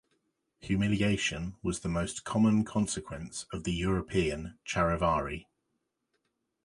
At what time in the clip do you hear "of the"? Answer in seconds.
3.53-3.71